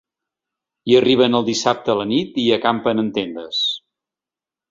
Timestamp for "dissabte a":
1.49-1.97